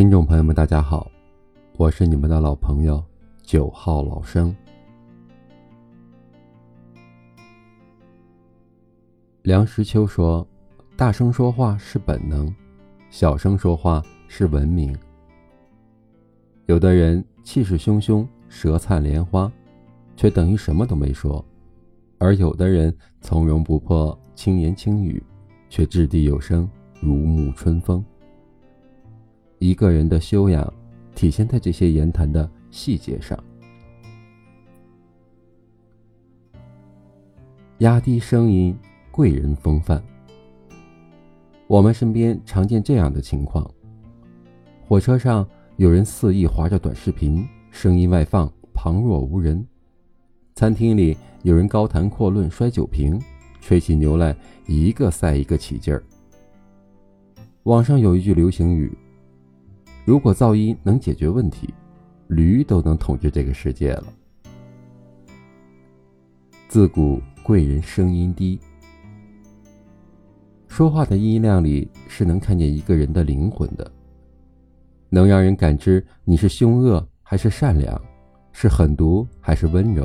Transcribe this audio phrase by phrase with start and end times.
[0.00, 1.10] 听众朋友们，大家好，
[1.76, 3.04] 我是你们的老朋友
[3.42, 4.56] 九号老生。
[9.42, 10.48] 梁实秋说
[10.96, 12.50] ：“大声说话是本能，
[13.10, 14.96] 小声说话是文明。”
[16.64, 19.52] 有的人气势汹汹、舌灿莲花，
[20.16, 21.44] 却等于什么都没说；
[22.16, 25.22] 而有的人从容不迫、轻言轻语，
[25.68, 26.66] 却掷地有声、
[27.02, 28.02] 如沐春风。
[29.60, 30.72] 一个人的修养，
[31.14, 33.38] 体现在这些言谈的细节上。
[37.80, 38.74] 压低声音，
[39.10, 40.02] 贵人风范。
[41.66, 43.70] 我们身边常见这样的情况：
[44.82, 45.46] 火车上
[45.76, 49.62] 有人肆意划着短视频，声音外放，旁若无人；
[50.54, 53.20] 餐厅里有人高谈阔论，摔酒瓶，
[53.60, 54.34] 吹起牛来，
[54.66, 56.02] 一个赛一个起劲儿。
[57.64, 58.90] 网上有一句流行语。
[60.10, 61.72] 如果噪音能解决问题，
[62.26, 64.06] 驴都能统治这个世界了。
[66.66, 68.58] 自古贵人声音低，
[70.66, 73.88] 说话的音量里是能看见一个人的灵魂的，
[75.10, 77.96] 能让人感知你是凶恶还是善良，
[78.50, 80.04] 是狠毒还是温柔，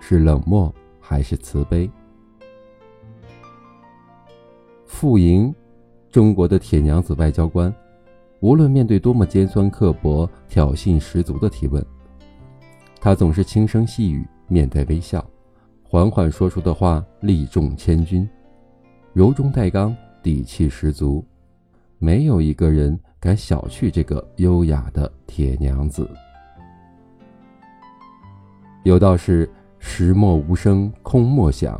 [0.00, 1.88] 是冷漠还是慈悲。
[4.86, 5.54] 傅莹，
[6.10, 7.72] 中国的铁娘子外交官。
[8.40, 11.84] 无论面对多么尖酸刻薄、挑衅十足的提问，
[12.98, 15.22] 他总是轻声细语，面带微笑，
[15.82, 18.26] 缓缓说出的话力重千钧，
[19.12, 21.22] 柔中带刚，底气十足。
[21.98, 26.08] 没有一个人敢小觑这个优雅的铁娘子。
[28.84, 29.46] 有道是
[29.78, 31.78] ：“石墨无声空莫响，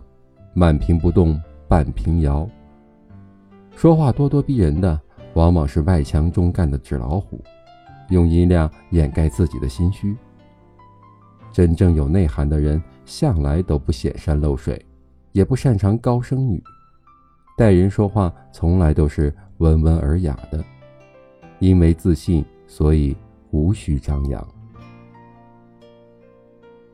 [0.53, 2.47] 满屏不动半屏摇。”
[3.75, 5.01] 说话咄咄逼人的。
[5.35, 7.41] 往往是外强中干的纸老虎，
[8.09, 10.17] 用音量掩盖自己的心虚。
[11.53, 14.85] 真正有内涵的人，向来都不显山露水，
[15.33, 16.63] 也不擅长高声语，
[17.57, 20.65] 待人说话从来都是温文尔雅的。
[21.59, 23.17] 因为自信，所以
[23.51, 24.47] 无需张扬。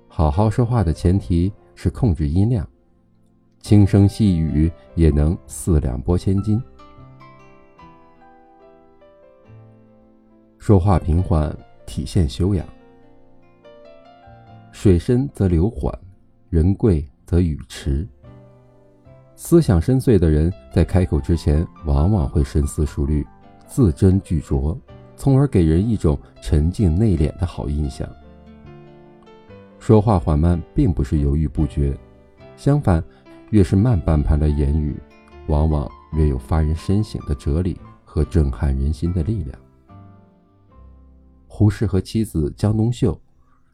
[0.08, 2.66] 好好说话的前提是控制音量，
[3.60, 6.60] 轻声细语也能四两拨千斤。
[10.66, 11.56] 说话平缓，
[11.86, 12.66] 体现修养。
[14.72, 15.96] 水深则流缓，
[16.50, 18.04] 人贵则语迟。
[19.36, 23.24] 思想深邃的人在开口之前，往往会深思熟虑，
[23.68, 24.76] 字斟句酌，
[25.14, 28.04] 从而给人一种沉静内敛的好印象。
[29.78, 31.96] 说话缓慢，并不是犹豫不决，
[32.56, 33.00] 相反，
[33.50, 34.96] 越是慢半拍的言语，
[35.46, 39.56] 往往越有发人深省的哲理和震撼人心的力量。
[41.58, 43.18] 胡适和妻子江冬秀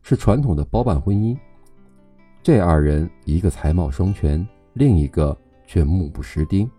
[0.03, 1.37] 是传统的包办婚姻，
[2.41, 6.71] 这二人一个才貌双全，另一个却目不识丁，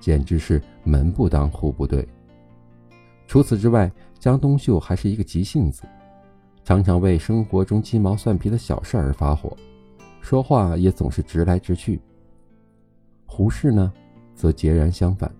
[0.00, 2.04] 简直是门不当户不对。
[3.28, 3.88] 除此之外，
[4.18, 5.84] 江冬秀还是一个急性子，
[6.64, 9.56] 常常为生活中鸡毛蒜皮的小事而发火，
[10.20, 12.00] 说话也总是直来直去。
[13.26, 13.92] 胡适呢，
[14.34, 15.32] 则截然相反。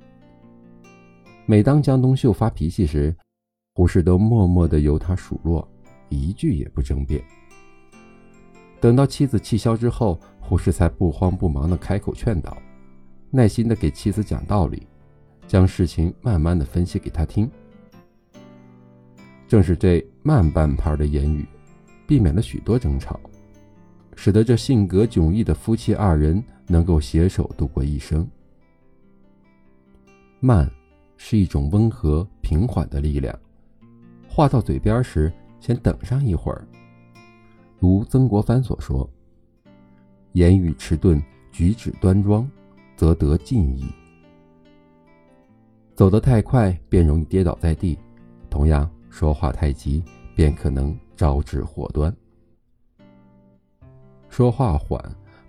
[1.44, 3.12] 每当江冬秀发脾气时，
[3.74, 5.66] 胡适都默默的由他数落，
[6.10, 7.24] 一句也不争辩。
[8.78, 12.60] 等到妻子气消之后，胡适才不慌不忙的开口劝导，
[13.30, 14.86] 耐心的给妻子讲道理，
[15.48, 17.50] 将事情慢慢的分析给他听。
[19.48, 21.46] 正是这慢半拍的言语，
[22.06, 23.18] 避免了许多争吵，
[24.16, 28.28] 使得这性格迥异的夫妻二人能够携手度过一生。
[30.40, 30.70] 慢，
[31.16, 33.34] 是一种温和平缓的力量。
[34.34, 36.66] 话到嘴边时，先等上一会儿。
[37.78, 39.06] 如曾国藩所说
[40.32, 42.50] ：“言语迟钝，举止端庄，
[42.96, 43.84] 则得进意；
[45.94, 47.94] 走得太快，便容易跌倒在地；
[48.48, 50.02] 同样，说话太急，
[50.34, 52.10] 便可能招致祸端。”
[54.30, 54.98] 说话缓，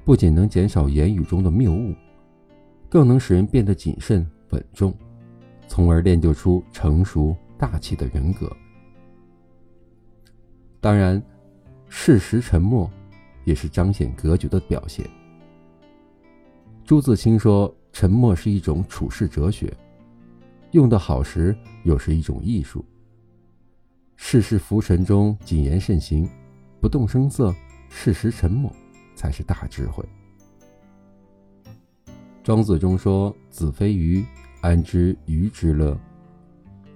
[0.04, 1.96] 不仅能减少言语中的谬误，
[2.90, 4.94] 更能使人变得谨慎稳重，
[5.70, 8.54] 从而练就出成熟大气的人格。
[10.84, 11.24] 当然，
[11.88, 12.92] 适时沉默
[13.46, 15.10] 也是彰显格局的表现。
[16.84, 19.74] 朱自清说：“沉默是一种处世哲学，
[20.72, 22.84] 用得好时又是一种艺术。
[24.18, 26.30] 世事浮沉中谨言慎行，
[26.82, 27.56] 不动声色，
[27.90, 28.70] 适时沉默，
[29.16, 30.04] 才是大智慧。”
[32.44, 34.22] 庄子中说：“子非鱼，
[34.60, 35.98] 安知鱼之乐？”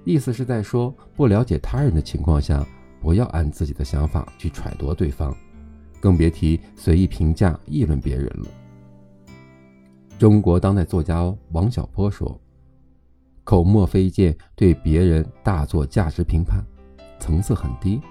[0.03, 2.67] 意思是在说，不了解他人的情况下，
[3.07, 5.33] 不要按自己的想法去揣度对方，
[5.97, 8.49] 更别提随意评价、议论别人了。
[10.19, 12.37] 中国当代作家王小波说
[13.45, 16.61] ：“口沫飞溅，对别人大做价值评判，
[17.17, 18.01] 层次很低。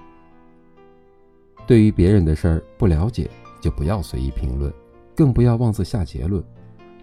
[1.67, 4.73] 对于别人的事儿不了解，就不要随意评论，
[5.15, 6.43] 更不要妄自下结论，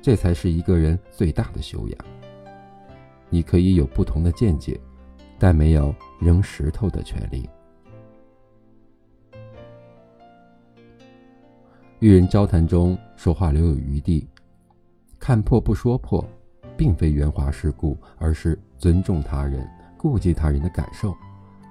[0.01, 1.97] 这才是一个人最大的修养。”
[3.29, 4.81] 你可以有不同的见解，
[5.37, 7.47] 但没有扔石头的权利。
[12.03, 14.27] 与人交谈中，说话留有余地，
[15.17, 16.21] 看破不说破，
[16.75, 19.65] 并非圆滑世故，而是尊重他人、
[19.97, 21.15] 顾及他人的感受，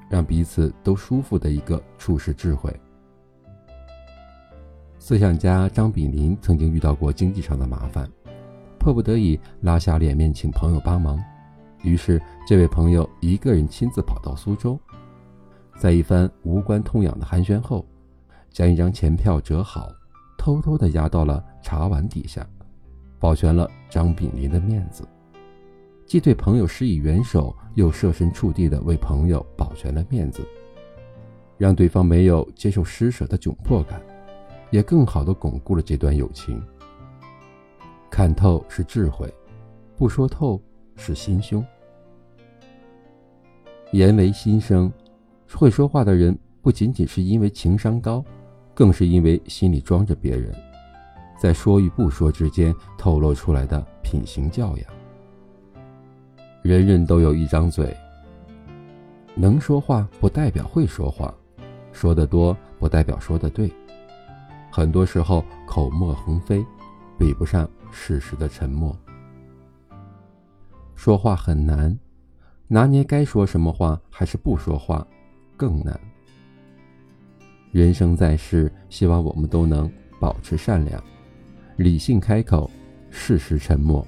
[0.09, 2.75] 让彼此都舒服的一个处世智慧。
[4.99, 8.09] 思想家张炳麟曾经遇到过经济上的麻烦，
[8.79, 11.23] 迫不得已拉下脸面请朋友帮忙。
[11.83, 12.19] 于是，
[12.49, 14.81] 这位朋友一个人亲自跑到苏州，
[15.77, 17.85] 在一番无关痛痒的寒暄后，
[18.49, 19.93] 将一张钱票折好，
[20.43, 22.45] 偷偷地压到了茶碗底下，
[23.21, 25.07] 保全了张炳麟的面子。
[26.05, 30.45] 既对朋友施以援手，又设身处地地为朋友保全了面子，
[31.57, 34.03] 让对方没有接受施舍的窘迫感，
[34.73, 36.61] 也更好地巩固了这段友情。
[38.11, 39.33] 看透是智慧，
[39.97, 40.61] 不说透。
[40.97, 41.65] 是心胸，
[43.93, 44.93] 言为心声。
[45.55, 48.23] 会说话的人不仅仅是因为情商高，
[48.75, 50.55] 更是因为心里装着别人，
[51.41, 54.87] 在说与不说之间透露出来的品行教养。
[56.63, 57.97] 人人都有一张嘴，
[59.35, 61.35] 能说话不代表会说话，
[61.93, 63.73] 说得多不代表说得对。
[64.71, 66.65] 很多时候口沫横飞，
[67.19, 68.97] 比不上事实的沉默。
[70.95, 71.99] 说话很难，
[72.69, 75.07] 拿捏该说什么话还是不说话
[75.57, 75.99] 更难。
[77.73, 79.91] 人生在世，希望我们都能
[80.21, 81.03] 保持善良，
[81.77, 82.71] 理性开口，
[83.09, 84.07] 适时沉默，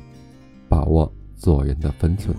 [0.68, 2.36] 把握做人的分寸。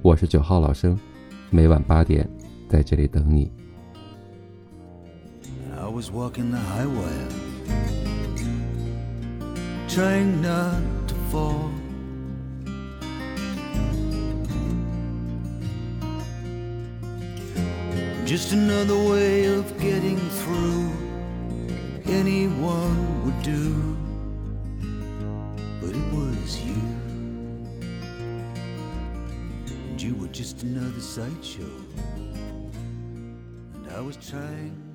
[0.00, 0.98] 我是九号老生，
[1.50, 2.26] 每晚八点
[2.66, 3.52] 在这里等你。
[9.88, 11.81] trying not to fall.
[18.32, 20.90] Just another way of getting through,
[22.06, 23.94] anyone would do.
[25.82, 26.80] But it was you,
[29.68, 31.76] and you were just another sideshow.
[33.74, 34.91] And I was trying